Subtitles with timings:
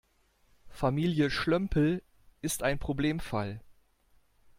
[0.71, 2.01] Familie Schlömpel
[2.41, 3.61] ist ein Problemfall.